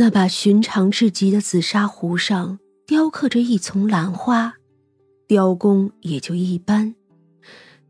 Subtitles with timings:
[0.00, 4.54] 那把寻常至极的紫砂壶上雕刻着一丛兰花，
[5.26, 6.94] 雕工也就一般。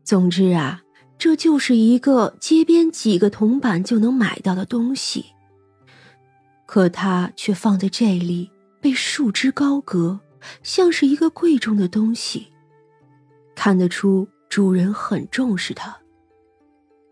[0.03, 0.81] 总之啊，
[1.19, 5.23] 这就是一个街边几个铜板就能买到的东西。
[6.65, 8.49] 可它却放在这里，
[8.81, 10.19] 被束之高阁，
[10.63, 12.47] 像是一个贵重的东西。
[13.55, 15.95] 看得出主人很重视它。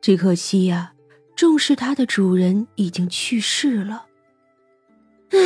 [0.02, 0.94] 只可惜呀，
[1.36, 4.07] 重视它的主人已经去世了。
[5.32, 5.38] 唉，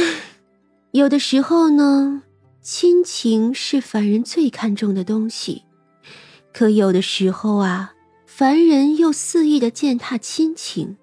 [0.91, 2.23] 有的时候呢，
[2.61, 5.63] 亲情是凡人最看重的东西，
[6.53, 7.93] 可有的时候啊，
[8.25, 10.97] 凡人又肆意的践踏亲情。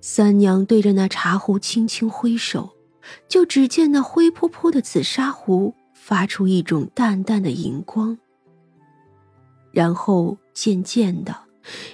[0.00, 2.74] 三娘对着那茶壶轻轻挥手，
[3.26, 8.18] 就只见那灰扑扑的紫砂壶发出一种淡淡的荧光，
[9.72, 11.34] 然后渐渐的，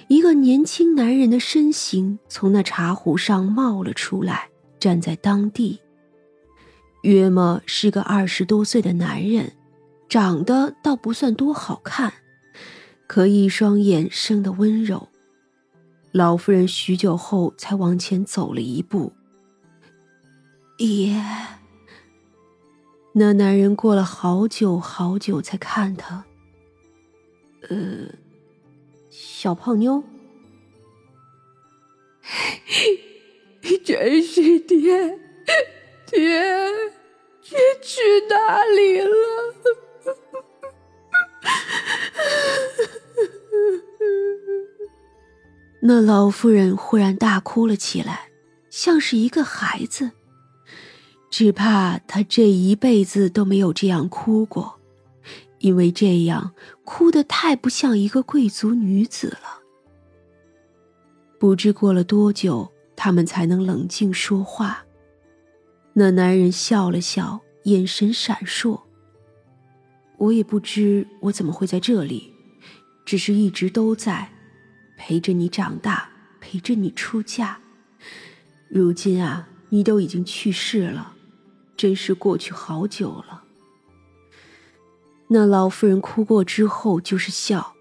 [0.09, 4.50] 一个年轻男人的身形从那茶壶上冒了出来。
[4.81, 5.79] 站在当地，
[7.03, 9.53] 约莫是个二十多岁的男人，
[10.09, 12.11] 长得倒不算多好看，
[13.05, 15.07] 可一双眼生得温柔。
[16.11, 19.13] 老夫人许久后才往前走了一步。
[20.79, 21.23] 爷，
[23.13, 26.25] 那男人过了好久好久才看他。
[27.69, 28.07] 呃，
[29.11, 30.03] 小胖妞。
[33.63, 35.19] 你真是爹，
[36.07, 36.41] 爹，
[37.41, 39.11] 爹去哪里了？
[45.83, 48.29] 那老妇人忽然大哭了起来，
[48.69, 50.11] 像是一个孩子。
[51.29, 54.79] 只怕她这一辈子都没有这样哭过，
[55.59, 56.53] 因为这样
[56.83, 59.61] 哭得太不像一个贵族女子了。
[61.39, 62.71] 不知过了多久。
[63.03, 64.85] 他们才能冷静说话。
[65.93, 68.79] 那男人笑了笑，眼神闪烁。
[70.19, 72.31] 我也不知我怎么会在这里，
[73.03, 74.31] 只是一直都在，
[74.99, 77.59] 陪着你长大，陪着你出嫁。
[78.69, 81.15] 如今啊，你都已经去世了，
[81.75, 83.45] 真是过去好久了。
[85.29, 87.73] 那老妇人哭过之后就是笑。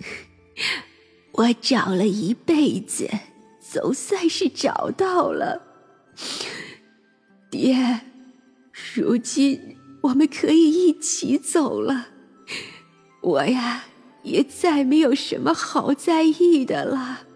[1.32, 3.08] 我找了一辈子。
[3.74, 5.60] 总算是找到了，
[7.50, 8.02] 爹。
[8.94, 12.06] 如今我们可以一起走了，
[13.20, 13.86] 我呀
[14.22, 17.26] 也再没有什么好在意的了。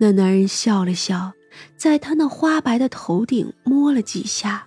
[0.00, 1.32] 那男人笑了笑，
[1.78, 4.66] 在他那花白的头顶摸了几下，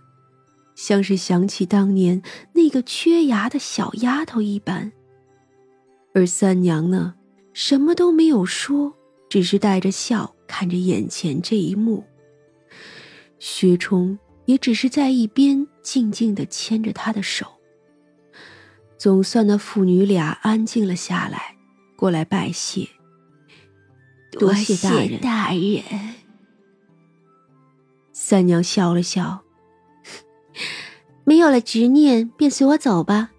[0.74, 4.92] 像是想起当年那个缺牙的小丫头一般。
[6.16, 7.14] 而三娘呢，
[7.54, 8.96] 什么都没有说。
[9.34, 12.04] 只是带着笑看着眼前这一幕，
[13.40, 17.48] 薛冲也只是在一边静静的牵着他的手。
[18.96, 21.56] 总算那父女俩安静了下来，
[21.96, 22.88] 过来拜谢。
[24.34, 25.20] 多谢大人。
[25.20, 25.82] 大人。
[28.12, 29.42] 三娘笑了笑，
[31.24, 33.32] 没有了执念，便随我走吧。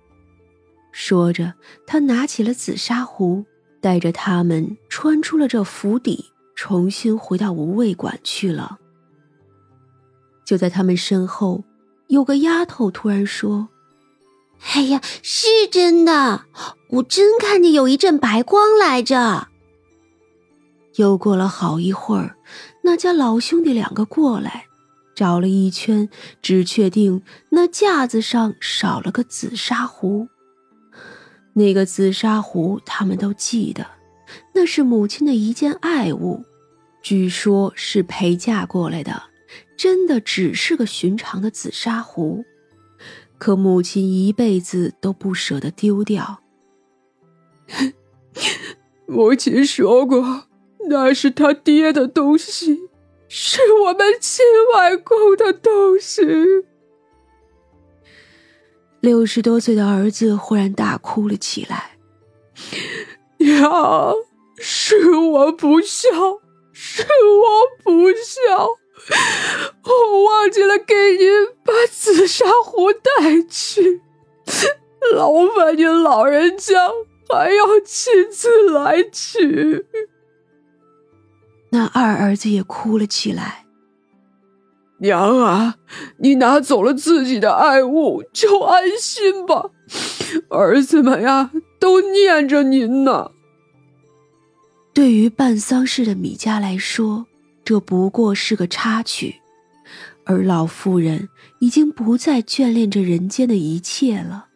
[0.90, 1.54] 说着，
[1.86, 3.44] 她拿起了紫砂壶。
[3.84, 8.78] 带着他们穿出了这府邸，重新回到无畏馆去了。
[10.42, 11.64] 就在他们身后，
[12.06, 13.68] 有个丫头突然说
[14.72, 16.46] ：“哎呀，是真的，
[16.92, 19.48] 我真看见有一阵白光来着。”
[20.96, 22.38] 又过了好一会儿，
[22.84, 24.64] 那家老兄弟两个过来，
[25.14, 26.08] 找了一圈，
[26.40, 30.28] 只确定那架子上少了个紫砂壶。
[31.54, 33.86] 那个紫砂壶，他们都记得，
[34.52, 36.44] 那是母亲的一件爱物，
[37.00, 39.22] 据说是陪嫁过来的，
[39.76, 42.44] 真的只是个寻常的紫砂壶，
[43.38, 46.40] 可母亲一辈子都不舍得丢掉。
[49.06, 50.44] 母亲说过，
[50.88, 52.88] 那是他爹的东西，
[53.28, 54.44] 是我们亲
[54.74, 56.22] 外公的东西。
[59.04, 61.98] 六十多岁的儿子忽然大哭了起来。
[63.36, 64.14] 娘，
[64.56, 66.08] 是我不孝，
[66.72, 68.66] 是我不孝，
[69.84, 71.28] 我忘记了给您
[71.62, 74.00] 把紫砂壶带去，
[75.14, 76.74] 劳烦您老人家
[77.28, 79.84] 还要亲自来取。
[81.72, 83.63] 那二儿子也哭了起来。
[85.04, 85.76] 娘啊，
[86.16, 89.70] 你拿走了自己的爱物，就安心吧。
[90.48, 93.30] 儿子们呀，都念着您呢。
[94.94, 97.26] 对于办丧事的米家来说，
[97.62, 99.36] 这不过是个插曲，
[100.24, 101.28] 而老妇人
[101.58, 104.46] 已经不再眷恋着人间的一切了。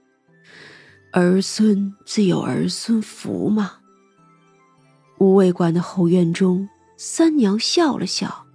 [1.12, 3.72] 儿孙自有儿孙福嘛。
[5.18, 8.46] 五味馆的后院中，三娘笑了笑：“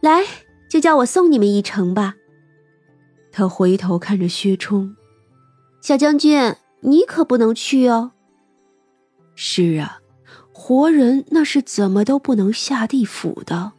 [0.00, 0.24] 来，
[0.68, 2.14] 就叫我送你们一程吧。”
[3.32, 4.96] 他回头看着薛冲
[5.82, 8.12] ：“小将军，你可不能去哦。
[9.34, 10.00] ”“是啊。”
[10.60, 13.74] 活人那是怎么都不能下地府的。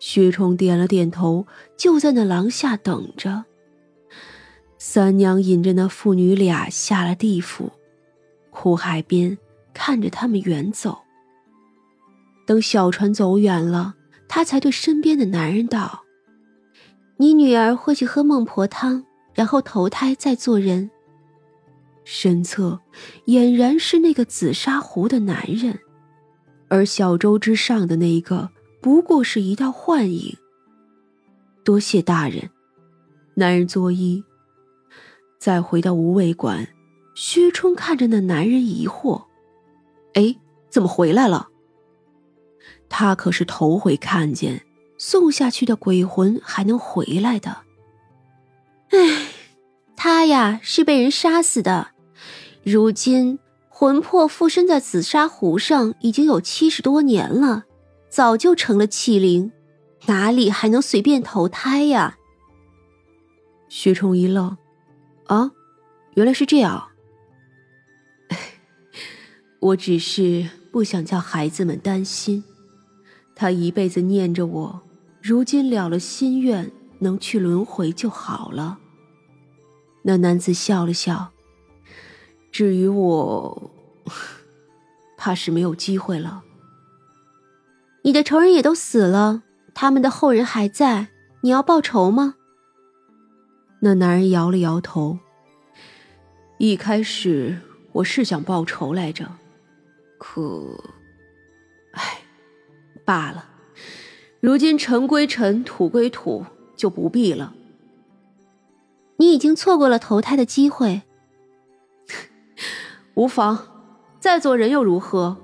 [0.00, 1.46] 薛冲点了点头，
[1.76, 3.44] 就在那廊下等着。
[4.78, 7.70] 三娘引着那父女俩下了地府，
[8.48, 9.36] 苦海边
[9.74, 10.96] 看着他们远走。
[12.46, 13.95] 等小船走远了，
[14.28, 16.04] 他才对身边的男人道
[17.18, 20.90] ：“你女儿会去喝孟婆汤，然后投胎再做人。”
[22.04, 22.80] 身侧
[23.26, 25.78] 俨然是那个紫砂壶的男人，
[26.68, 28.50] 而小舟之上的那一个
[28.80, 30.36] 不过是一道幻影。
[31.64, 32.50] 多谢大人，
[33.34, 34.22] 男人作揖。
[35.38, 36.68] 再回到无畏馆，
[37.14, 39.24] 薛冲看着那男人疑惑
[40.14, 40.36] ：“哎，
[40.70, 41.48] 怎么回来了？”
[42.88, 44.64] 他可是头回看见
[44.98, 47.58] 送下去的鬼魂还能回来的。
[48.90, 49.26] 唉，
[49.96, 51.88] 他呀是被人杀死的。
[52.62, 53.38] 如今
[53.68, 57.64] 魂魄附身在紫砂壶上已经有七十多年了，
[58.08, 59.52] 早就成了气灵，
[60.06, 62.16] 哪里还能随便投胎呀？
[63.68, 64.56] 徐冲一愣，
[65.26, 65.50] 啊，
[66.14, 66.88] 原来是这样。
[69.60, 72.42] 我只是不想叫孩子们担心，
[73.36, 74.80] 他一辈子念着我，
[75.22, 78.78] 如今了了心愿，能去轮回就好了。
[80.02, 81.32] 那男子笑了笑。
[82.50, 83.70] 至于我，
[85.18, 86.42] 怕是没有机会了。
[88.02, 89.42] 你的仇人也都死了，
[89.74, 91.08] 他们的后人还在，
[91.42, 92.36] 你要报仇吗？
[93.80, 95.18] 那男人摇了摇头。
[96.56, 97.58] 一开始
[97.92, 99.30] 我是想报仇来着，
[100.16, 100.82] 可，
[103.06, 103.46] 罢了。
[104.40, 106.44] 如今尘归尘，土归土，
[106.76, 107.54] 就不必了。
[109.16, 111.02] 你已经错过了投胎的机会。
[113.14, 113.58] 无妨，
[114.20, 115.38] 再做人又如何？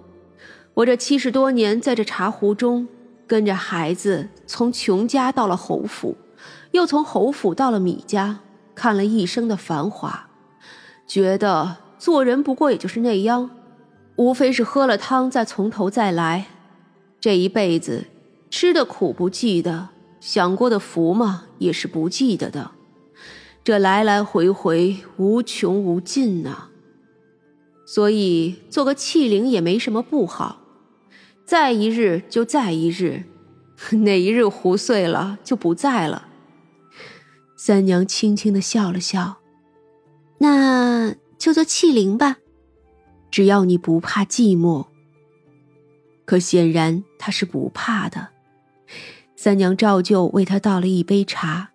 [0.75, 2.87] 我这七十多年在这茶壶中，
[3.26, 6.17] 跟着孩子从穷家到了侯府，
[6.73, 8.41] 又从侯府到了米家，
[8.75, 10.29] 看了一生的繁华，
[11.06, 13.50] 觉得做人不过也就是那样，
[14.17, 16.47] 无非是喝了汤再从头再来。
[17.22, 18.06] 这一辈子
[18.50, 22.72] 吃的苦不记得，享过的福嘛也是不记得的，
[23.62, 26.70] 这来来回回无穷无尽呐。
[27.86, 30.62] 所以做个弃灵也没什么不好，
[31.46, 33.22] 再一日就再一日，
[33.92, 36.26] 哪一日壶碎了就不在了。
[37.56, 39.36] 三娘轻轻的笑了笑，
[40.38, 42.38] 那就做弃灵吧，
[43.30, 44.86] 只要你不怕寂寞。
[46.24, 48.28] 可显然他是不怕的。
[49.36, 51.70] 三娘照旧为他倒了一杯茶，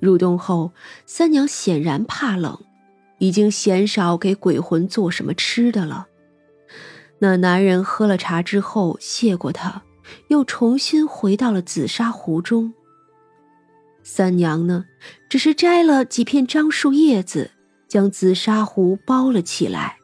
[0.00, 0.72] 入洞后，
[1.06, 2.58] 三娘显然怕冷。
[3.18, 6.08] 已经鲜少给鬼魂做什么吃的了。
[7.20, 9.82] 那男人喝了茶之后谢过他，
[10.28, 12.74] 又重新回到了紫砂壶中。
[14.02, 14.84] 三娘呢，
[15.30, 17.52] 只是摘了几片樟树叶子，
[17.88, 19.96] 将紫砂壶包了起来。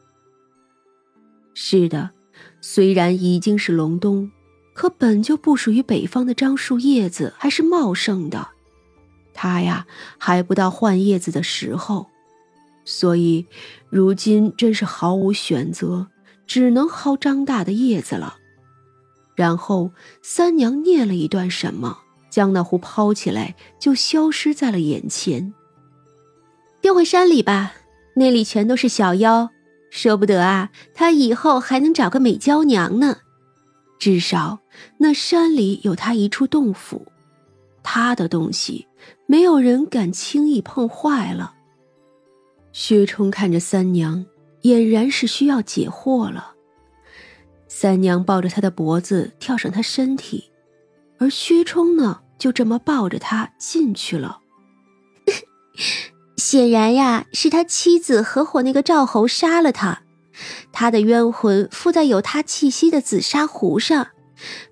[1.53, 2.11] 是的，
[2.61, 4.31] 虽然已经是隆冬，
[4.73, 8.47] 可本就不属于北方的樟树叶子还是茂盛的，
[9.33, 9.87] 它呀
[10.17, 12.07] 还不到换叶子的时候。
[12.85, 13.45] 所以，
[13.89, 16.07] 如今真是毫无选择，
[16.47, 18.37] 只能薅张大的叶子了。
[19.35, 19.91] 然后，
[20.21, 21.99] 三娘念了一段什么，
[22.29, 25.53] 将那壶抛起来，就消失在了眼前。
[26.81, 27.73] 丢回山里吧，
[28.15, 29.51] 那里全都是小妖，
[29.91, 33.17] 说不得啊，他以后还能找个美娇娘呢。
[33.99, 34.59] 至少，
[34.97, 37.05] 那山里有他一处洞府，
[37.83, 38.87] 他的东西，
[39.27, 41.53] 没有人敢轻易碰坏了。
[42.71, 44.25] 薛冲看着三娘，
[44.63, 46.53] 俨然是需要解惑了。
[47.67, 50.49] 三娘抱着他的脖子跳上他身体，
[51.19, 54.39] 而薛冲呢，就这么抱着他进去了。
[56.41, 60.01] 显然呀，是他妻子合伙那个赵侯杀了他，
[60.71, 64.07] 他的冤魂附在有他气息的紫砂壶上，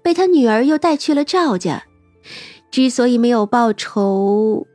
[0.02, 1.84] 被他女儿又带去了赵家。
[2.72, 4.66] 之所以没有报仇，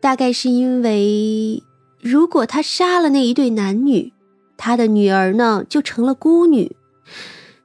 [0.00, 1.60] 大概是因为。
[2.00, 4.12] 如果他杀了那一对男女，
[4.56, 6.76] 他的女儿呢就成了孤女。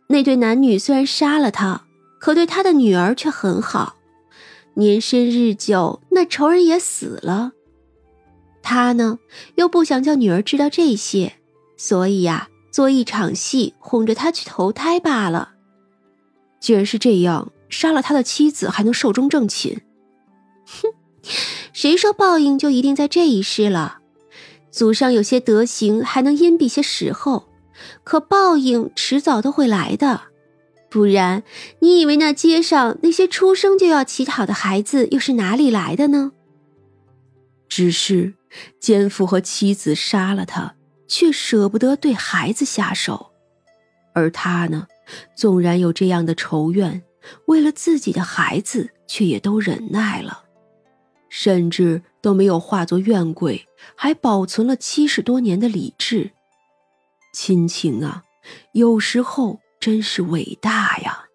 [0.07, 1.85] 那对男女虽然杀了他，
[2.19, 3.97] 可对他的女儿却很好。
[4.75, 7.51] 年深日久，那仇人也死了。
[8.69, 9.17] 他呢，
[9.55, 11.33] 又不想叫女儿知道这些，
[11.75, 15.53] 所以呀，做一场戏，哄着她去投胎罢了。
[16.59, 19.81] 既然是这样，杀了他的妻子还能寿终正寝？
[20.67, 20.93] 哼，
[21.73, 24.01] 谁说报应就一定在这一世了？
[24.69, 27.49] 祖上有些德行还能荫蔽些时候，
[28.03, 30.21] 可报应迟早都会来的。
[30.91, 31.41] 不然，
[31.79, 36.33] 你以为那街上那些出生就要乞讨的孩子又是哪里来的呢？
[37.67, 38.35] 只是
[38.79, 40.75] 奸夫和妻子杀了他，
[41.07, 43.31] 却舍不得对孩子下手，
[44.13, 44.87] 而他呢，
[45.35, 47.03] 纵然有这样的仇怨，
[47.47, 50.43] 为了自己的孩子，却也都忍耐了，
[51.29, 56.31] 甚至都没有化作怨鬼，还保存了七十多年的理智。
[57.33, 58.23] 亲情啊，
[58.73, 59.59] 有时候。
[59.81, 61.28] 真是伟大呀！